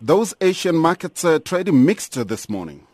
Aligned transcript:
Those 0.00 0.32
Asian 0.40 0.76
markets 0.76 1.24
uh, 1.24 1.40
trading 1.40 1.84
mixed 1.84 2.28
this 2.28 2.48
morning. 2.48 2.86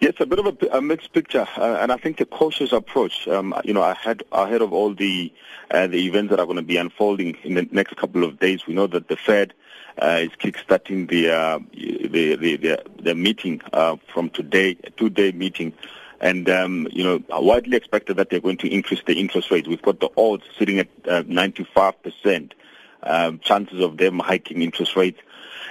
Yes, 0.00 0.14
a 0.20 0.26
bit 0.26 0.38
of 0.38 0.46
a, 0.46 0.76
a 0.76 0.80
mixed 0.80 1.12
picture, 1.12 1.48
uh, 1.56 1.78
and 1.80 1.90
I 1.90 1.96
think 1.96 2.20
a 2.20 2.24
cautious 2.24 2.72
approach. 2.72 3.26
Um, 3.26 3.52
you 3.64 3.74
know, 3.74 3.82
ahead 3.82 4.22
ahead 4.30 4.62
of 4.62 4.72
all 4.72 4.94
the 4.94 5.32
uh, 5.72 5.88
the 5.88 6.06
events 6.06 6.30
that 6.30 6.38
are 6.38 6.46
going 6.46 6.56
to 6.56 6.62
be 6.62 6.76
unfolding 6.76 7.36
in 7.42 7.54
the 7.54 7.68
next 7.72 7.96
couple 7.96 8.22
of 8.22 8.38
days, 8.38 8.68
we 8.68 8.74
know 8.74 8.86
that 8.86 9.08
the 9.08 9.16
Fed 9.16 9.52
uh, 10.00 10.20
is 10.22 10.30
kickstarting 10.40 11.10
the, 11.10 11.30
uh, 11.30 11.58
the, 11.72 12.36
the 12.36 12.56
the 12.56 12.82
the 13.02 13.14
meeting 13.16 13.60
uh, 13.72 13.96
from 14.14 14.30
today, 14.30 14.76
a 14.84 14.90
two-day 14.90 15.32
meeting. 15.32 15.72
And 16.20 16.48
um, 16.48 16.86
you 16.92 17.02
know, 17.02 17.22
widely 17.30 17.76
expected 17.76 18.16
that 18.16 18.30
they're 18.30 18.40
going 18.40 18.58
to 18.58 18.72
increase 18.72 19.02
the 19.06 19.18
interest 19.18 19.50
rate. 19.50 19.66
We've 19.66 19.82
got 19.82 19.98
the 19.98 20.10
odds 20.16 20.44
sitting 20.56 20.78
at 20.78 20.88
uh, 21.08 21.24
95 21.26 22.00
percent 22.02 22.54
um, 23.02 23.40
chances 23.40 23.80
of 23.80 23.96
them 23.96 24.20
hiking 24.20 24.62
interest 24.62 24.94
rates. 24.94 25.20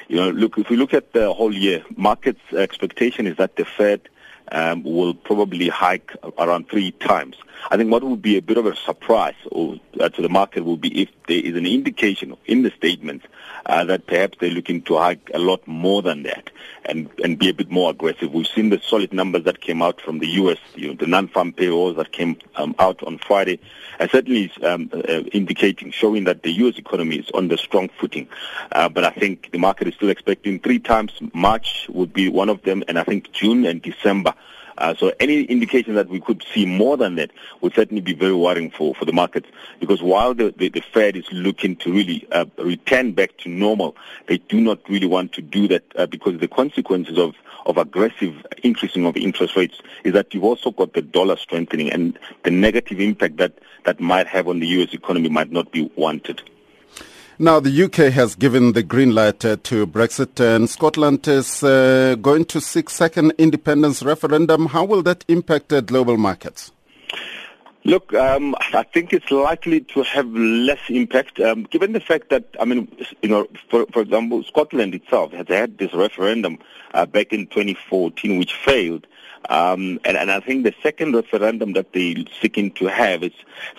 You 0.07 0.17
know, 0.17 0.29
look, 0.29 0.57
if 0.57 0.69
we 0.69 0.77
look 0.77 0.93
at 0.93 1.13
the 1.13 1.33
whole 1.33 1.53
year, 1.53 1.83
markets' 1.95 2.53
expectation 2.53 3.27
is 3.27 3.37
that 3.37 3.55
the 3.57 3.65
Fed 3.65 4.01
um, 4.51 4.83
will 4.83 5.13
probably 5.13 5.69
hike 5.69 6.15
around 6.37 6.69
three 6.69 6.91
times. 6.91 7.35
I 7.69 7.77
think 7.77 7.91
what 7.91 8.03
would 8.03 8.21
be 8.21 8.37
a 8.37 8.41
bit 8.41 8.57
of 8.57 8.65
a 8.65 8.75
surprise 8.75 9.35
uh, 9.51 10.09
to 10.09 10.21
the 10.21 10.29
market 10.29 10.63
will 10.63 10.77
be 10.77 11.01
if 11.01 11.09
there 11.27 11.39
is 11.39 11.55
an 11.55 11.65
indication 11.65 12.35
in 12.45 12.61
the 12.61 12.71
statements 12.71 13.25
uh, 13.65 13.83
that 13.85 14.07
perhaps 14.07 14.37
they're 14.39 14.49
looking 14.49 14.81
to 14.83 14.97
hike 14.97 15.29
a 15.33 15.39
lot 15.39 15.67
more 15.67 16.01
than 16.01 16.23
that 16.23 16.49
and, 16.85 17.09
and 17.23 17.37
be 17.37 17.49
a 17.49 17.53
bit 17.53 17.69
more 17.69 17.91
aggressive. 17.91 18.31
We've 18.31 18.47
seen 18.47 18.69
the 18.69 18.79
solid 18.79 19.11
numbers 19.11 19.43
that 19.43 19.59
came 19.59 19.81
out 19.81 19.99
from 19.99 20.19
the 20.19 20.27
U.S., 20.27 20.57
you 20.75 20.87
know, 20.87 20.93
the 20.93 21.07
non-farm 21.07 21.53
payrolls 21.53 21.97
that 21.97 22.11
came 22.11 22.37
um, 22.55 22.75
out 22.79 23.03
on 23.03 23.17
Friday, 23.17 23.59
and 23.99 24.09
certainly 24.09 24.51
um, 24.63 24.89
uh, 24.93 25.23
indicating, 25.33 25.91
showing 25.91 26.23
that 26.25 26.43
the 26.43 26.51
U.S. 26.51 26.77
economy 26.77 27.17
is 27.17 27.29
on 27.33 27.49
the 27.49 27.57
strong 27.57 27.89
footing. 27.89 28.27
Uh, 28.71 28.87
but 28.87 29.03
I 29.03 29.09
think 29.09 29.51
the 29.51 29.59
market 29.59 29.87
is 29.87 29.95
still 29.95 30.09
expecting 30.09 30.59
three 30.59 30.79
times. 30.79 31.11
March 31.33 31.87
would 31.89 32.13
be 32.13 32.29
one 32.29 32.49
of 32.49 32.61
them, 32.61 32.83
and 32.87 32.97
I 32.97 33.03
think 33.03 33.31
June 33.33 33.65
and 33.65 33.81
December 33.81 34.33
uh, 34.77 34.93
so 34.95 35.11
any 35.19 35.43
indication 35.43 35.95
that 35.95 36.09
we 36.09 36.19
could 36.19 36.43
see 36.53 36.65
more 36.65 36.97
than 36.97 37.15
that 37.15 37.31
would 37.61 37.73
certainly 37.73 38.01
be 38.01 38.13
very 38.13 38.33
worrying 38.33 38.69
for, 38.69 38.93
for 38.95 39.05
the 39.05 39.13
markets 39.13 39.49
because 39.79 40.01
while 40.01 40.33
the, 40.33 40.53
the, 40.57 40.69
the 40.69 40.81
Fed 40.81 41.15
is 41.15 41.25
looking 41.31 41.75
to 41.77 41.91
really 41.91 42.27
uh, 42.31 42.45
return 42.57 43.13
back 43.13 43.35
to 43.37 43.49
normal, 43.49 43.95
they 44.27 44.37
do 44.37 44.61
not 44.61 44.79
really 44.89 45.07
want 45.07 45.33
to 45.33 45.41
do 45.41 45.67
that 45.67 45.83
uh, 45.95 46.05
because 46.05 46.39
the 46.39 46.47
consequences 46.47 47.17
of, 47.17 47.35
of 47.65 47.77
aggressive 47.77 48.45
increasing 48.63 49.05
of 49.05 49.17
interest 49.17 49.55
rates 49.55 49.81
is 50.03 50.13
that 50.13 50.33
you've 50.33 50.43
also 50.43 50.71
got 50.71 50.93
the 50.93 51.01
dollar 51.01 51.37
strengthening 51.37 51.91
and 51.91 52.17
the 52.43 52.51
negative 52.51 52.99
impact 52.99 53.37
that 53.37 53.53
that 53.85 53.99
might 53.99 54.27
have 54.27 54.47
on 54.47 54.59
the 54.59 54.67
U.S. 54.67 54.93
economy 54.93 55.29
might 55.29 55.51
not 55.51 55.71
be 55.71 55.89
wanted. 55.95 56.41
Now, 57.39 57.59
the 57.59 57.83
UK 57.83 58.11
has 58.13 58.33
given 58.33 58.73
the 58.73 58.81
green 58.81 59.13
light 59.13 59.45
uh, 59.45 59.57
to 59.61 59.85
Brexit, 59.85 60.39
and 60.39 60.67
Scotland 60.67 61.27
is 61.27 61.63
uh, 61.63 62.15
going 62.19 62.45
to 62.45 62.59
seek 62.59 62.89
second 62.89 63.31
independence 63.37 64.01
referendum. 64.01 64.65
How 64.65 64.83
will 64.83 65.03
that 65.03 65.23
impact 65.27 65.71
uh, 65.71 65.81
global 65.81 66.17
markets? 66.17 66.71
Look, 67.83 68.11
um, 68.15 68.55
I 68.73 68.81
think 68.81 69.13
it's 69.13 69.29
likely 69.29 69.81
to 69.81 70.01
have 70.01 70.27
less 70.33 70.79
impact, 70.89 71.39
um, 71.39 71.65
given 71.65 71.93
the 71.93 71.99
fact 71.99 72.31
that, 72.31 72.45
I 72.59 72.65
mean, 72.65 72.87
you 73.21 73.29
know, 73.29 73.47
for, 73.69 73.85
for 73.93 74.01
example, 74.01 74.43
Scotland 74.43 74.95
itself 74.95 75.31
has 75.33 75.47
had 75.47 75.77
this 75.77 75.93
referendum 75.93 76.57
uh, 76.95 77.05
back 77.05 77.33
in 77.33 77.45
2014, 77.45 78.39
which 78.39 78.55
failed. 78.55 79.05
Um, 79.49 79.99
and, 80.03 80.17
and 80.17 80.31
I 80.31 80.39
think 80.39 80.63
the 80.63 80.73
second 80.83 81.15
referendum 81.15 81.73
that 81.73 81.93
they're 81.93 82.15
seeking 82.41 82.71
to 82.71 82.85
have 82.85 83.23
is, 83.23 83.33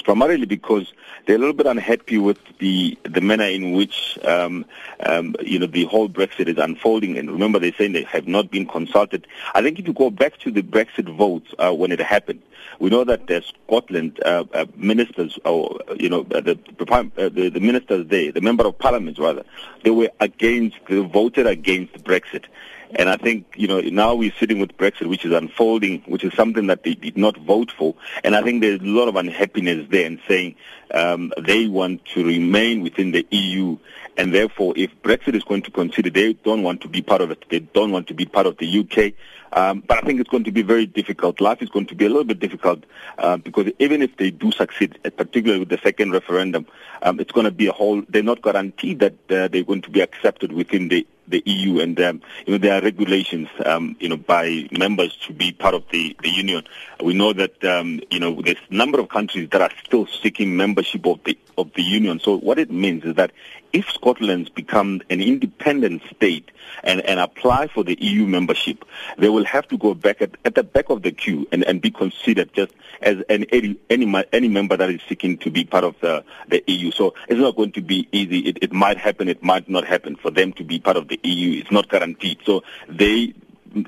primarily 0.04 0.46
because 0.46 0.92
they're 1.26 1.36
a 1.36 1.38
little 1.38 1.54
bit 1.54 1.66
unhappy 1.66 2.18
with 2.18 2.38
the 2.58 2.98
the 3.04 3.20
manner 3.20 3.44
in 3.44 3.72
which 3.72 4.18
um, 4.24 4.64
um, 5.04 5.34
you 5.42 5.58
know 5.58 5.66
the 5.66 5.84
whole 5.84 6.08
Brexit 6.08 6.48
is 6.48 6.58
unfolding. 6.58 7.18
And 7.18 7.30
remember, 7.30 7.58
they're 7.58 7.74
saying 7.74 7.92
they 7.92 8.04
have 8.04 8.26
not 8.26 8.50
been 8.50 8.66
consulted. 8.66 9.26
I 9.54 9.62
think 9.62 9.78
if 9.78 9.86
you 9.86 9.92
go 9.92 10.10
back 10.10 10.38
to 10.38 10.50
the 10.50 10.62
Brexit 10.62 11.14
votes 11.16 11.52
uh, 11.58 11.74
when 11.74 11.92
it 11.92 12.00
happened, 12.00 12.42
we 12.78 12.90
know 12.90 13.04
that 13.04 13.44
Scotland 13.66 14.20
uh, 14.24 14.44
uh, 14.54 14.66
ministers, 14.76 15.38
or 15.44 15.78
you 15.96 16.08
know, 16.08 16.22
the, 16.22 16.58
the 16.78 17.50
the 17.50 17.60
ministers 17.60 18.06
there, 18.08 18.32
the 18.32 18.40
member 18.40 18.66
of 18.66 18.78
parliament 18.78 19.18
rather, 19.18 19.44
they 19.84 19.90
were 19.90 20.10
against, 20.20 20.76
they 20.88 20.98
voted 21.00 21.46
against 21.46 21.92
Brexit. 22.04 22.44
And 22.94 23.08
I 23.08 23.16
think, 23.16 23.46
you 23.56 23.68
know, 23.68 23.80
now 23.80 24.14
we're 24.14 24.32
sitting 24.38 24.60
with 24.60 24.76
Brexit, 24.76 25.06
which 25.06 25.24
is 25.24 25.32
unfolding, 25.32 26.02
which 26.06 26.24
is 26.24 26.32
something 26.34 26.66
that 26.68 26.84
they 26.84 26.94
did 26.94 27.16
not 27.16 27.36
vote 27.36 27.70
for. 27.70 27.94
And 28.24 28.34
I 28.34 28.42
think 28.42 28.62
there's 28.62 28.80
a 28.80 28.84
lot 28.84 29.08
of 29.08 29.16
unhappiness 29.16 29.86
there 29.90 30.06
in 30.06 30.20
saying 30.26 30.54
um, 30.94 31.32
they 31.38 31.66
want 31.66 32.04
to 32.14 32.24
remain 32.24 32.82
within 32.82 33.12
the 33.12 33.26
EU. 33.30 33.76
And 34.16 34.34
therefore, 34.34 34.74
if 34.76 34.90
Brexit 35.02 35.34
is 35.34 35.44
going 35.44 35.62
to 35.62 35.70
consider, 35.70 36.10
they 36.10 36.32
don't 36.32 36.62
want 36.62 36.80
to 36.80 36.88
be 36.88 37.02
part 37.02 37.20
of 37.20 37.30
it. 37.30 37.44
They 37.50 37.60
don't 37.60 37.92
want 37.92 38.08
to 38.08 38.14
be 38.14 38.24
part 38.24 38.46
of 38.46 38.56
the 38.56 38.80
UK. 38.80 39.12
Um, 39.52 39.82
but 39.86 39.98
I 39.98 40.00
think 40.06 40.20
it's 40.20 40.28
going 40.28 40.44
to 40.44 40.52
be 40.52 40.62
very 40.62 40.86
difficult. 40.86 41.40
Life 41.40 41.62
is 41.62 41.70
going 41.70 41.86
to 41.86 41.94
be 41.94 42.04
a 42.04 42.08
little 42.08 42.24
bit 42.24 42.38
difficult 42.38 42.84
uh, 43.18 43.36
because 43.36 43.70
even 43.78 44.02
if 44.02 44.16
they 44.16 44.30
do 44.30 44.52
succeed, 44.52 44.98
uh, 45.04 45.10
particularly 45.10 45.60
with 45.60 45.70
the 45.70 45.78
second 45.78 46.12
referendum, 46.12 46.66
um, 47.02 47.20
it's 47.20 47.32
going 47.32 47.44
to 47.44 47.50
be 47.50 47.66
a 47.66 47.72
whole. 47.72 48.02
They're 48.08 48.22
not 48.22 48.42
guaranteed 48.42 48.98
that 49.00 49.14
uh, 49.30 49.48
they're 49.48 49.64
going 49.64 49.82
to 49.82 49.90
be 49.90 50.00
accepted 50.00 50.52
within 50.52 50.88
the 50.88 51.06
the 51.28 51.42
EU, 51.46 51.80
and 51.80 52.00
um, 52.00 52.20
you 52.46 52.52
know 52.52 52.58
there 52.58 52.78
are 52.78 52.82
regulations, 52.82 53.48
um, 53.64 53.96
you 54.00 54.08
know, 54.08 54.16
by 54.16 54.68
members 54.72 55.16
to 55.26 55.32
be 55.32 55.52
part 55.52 55.74
of 55.74 55.84
the, 55.90 56.16
the 56.22 56.30
union. 56.30 56.64
We 57.02 57.14
know 57.14 57.32
that 57.32 57.62
um, 57.64 58.00
you 58.10 58.20
know 58.20 58.40
there's 58.42 58.56
a 58.70 58.74
number 58.74 58.98
of 59.00 59.08
countries 59.08 59.48
that 59.50 59.60
are 59.60 59.70
still 59.84 60.06
seeking 60.06 60.56
membership 60.56 61.06
of 61.06 61.22
the 61.24 61.38
of 61.58 61.72
the 61.74 61.82
union. 61.82 62.20
So 62.20 62.38
what 62.38 62.58
it 62.58 62.70
means 62.70 63.04
is 63.04 63.14
that 63.16 63.32
if 63.72 63.88
Scotland 63.90 64.50
becomes 64.54 65.02
an 65.10 65.20
independent 65.20 66.02
state 66.14 66.50
and, 66.82 67.00
and 67.02 67.20
apply 67.20 67.66
for 67.66 67.84
the 67.84 67.98
EU 68.00 68.26
membership, 68.26 68.84
they 69.18 69.28
will 69.28 69.44
have 69.44 69.68
to 69.68 69.76
go 69.76 69.94
back 69.94 70.22
at, 70.22 70.36
at 70.44 70.54
the 70.54 70.62
back 70.62 70.88
of 70.88 71.02
the 71.02 71.12
queue 71.12 71.46
and, 71.52 71.64
and 71.64 71.82
be 71.82 71.90
considered 71.90 72.52
just 72.54 72.72
as 73.02 73.18
an, 73.28 73.44
any, 73.50 73.76
any 73.90 74.24
any 74.32 74.48
member 74.48 74.76
that 74.76 74.90
is 74.90 75.00
seeking 75.08 75.36
to 75.38 75.50
be 75.50 75.64
part 75.64 75.84
of 75.84 75.94
the, 76.00 76.24
the 76.48 76.62
EU. 76.66 76.90
So 76.90 77.14
it's 77.28 77.40
not 77.40 77.56
going 77.56 77.72
to 77.72 77.82
be 77.82 78.08
easy. 78.12 78.40
It, 78.40 78.58
it 78.62 78.72
might 78.72 78.96
happen. 78.96 79.28
It 79.28 79.42
might 79.42 79.68
not 79.68 79.84
happen 79.84 80.16
for 80.16 80.30
them 80.30 80.52
to 80.54 80.64
be 80.64 80.78
part 80.78 80.96
of 80.96 81.08
the 81.08 81.20
EU. 81.22 81.60
It's 81.60 81.70
not 81.70 81.88
guaranteed. 81.88 82.38
So 82.44 82.62
they 82.88 83.34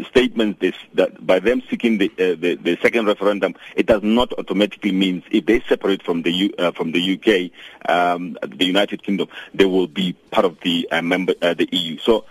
statement 0.09 0.63
is 0.63 0.75
that 0.95 1.27
by 1.27 1.39
them 1.39 1.63
seeking 1.71 1.99
the, 1.99 2.11
uh, 2.19 2.37
the, 2.41 2.59
the 2.63 2.79
second 2.83 3.07
referendum, 3.07 3.55
it 3.77 3.87
does 3.87 4.03
not 4.03 4.33
automatically 4.39 4.93
mean 4.93 5.23
if 5.31 5.47
they 5.47 5.61
separate 5.61 6.03
from 6.03 6.23
the 6.23 6.31
U, 6.31 6.55
uh, 6.59 6.73
from 6.73 6.93
the 6.93 7.15
UK, 7.15 7.51
um, 7.91 8.37
the 8.47 8.65
United 8.65 9.03
Kingdom, 9.03 9.29
they 9.55 9.65
will 9.65 9.87
be 9.87 10.13
part 10.31 10.45
of 10.45 10.59
the 10.61 10.89
uh, 10.91 11.03
member 11.03 11.35
uh, 11.43 11.55
the 11.55 11.69
EU. 11.73 11.99
So 11.99 12.25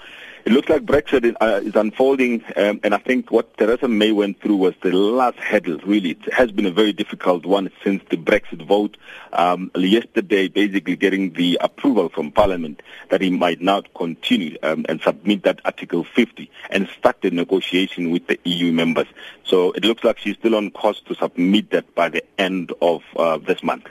it 0.50 0.54
looks 0.54 0.68
like 0.68 0.84
Brexit 0.84 1.26
is, 1.26 1.36
uh, 1.40 1.62
is 1.64 1.76
unfolding, 1.76 2.44
um, 2.56 2.80
and 2.84 2.96
I 2.96 2.98
think 2.98 3.30
what 3.30 3.56
Theresa 3.58 3.88
May 3.88 4.12
went 4.12 4.42
through 4.42 4.56
was 4.56 4.74
the 4.82 4.92
last 4.92 5.38
hurdle, 5.38 5.78
really. 5.86 6.12
It 6.12 6.34
has 6.34 6.52
been 6.52 6.66
a 6.66 6.72
very 6.72 6.92
difficult 6.92 7.46
one 7.46 7.70
since 7.84 8.02
the 8.10 8.18
Brexit 8.18 8.66
vote. 8.66 8.98
Um, 9.32 9.70
yesterday, 9.76 10.48
basically 10.48 10.96
getting 10.96 11.34
the 11.34 11.60
approval 11.62 12.10
from 12.10 12.32
Parliament 12.32 12.82
that 13.10 13.22
he 13.22 13.30
might 13.30 13.62
not 13.62 13.94
continue 13.94 14.58
um, 14.64 14.88
and 14.90 15.00
submit 15.02 15.44
that 15.44 15.60
Article 15.66 16.04
50 16.04 16.50
and 16.72 16.90
start 16.98 17.22
the 17.22 17.30
negotiation 17.30 18.10
with 18.10 18.26
the 18.26 18.40
EU 18.46 18.72
members. 18.72 19.06
So 19.44 19.72
it 19.74 19.86
looks 19.86 20.04
like 20.04 20.18
she's 20.18 20.38
still 20.38 20.56
on 20.56 20.72
course 20.72 21.00
to 21.02 21.14
submit 21.14 21.70
that 21.70 21.94
by 21.94 22.10
the 22.10 22.24
end 22.40 22.74
of 22.82 23.04
uh, 23.16 23.38
this 23.38 23.62
month. 23.62 23.86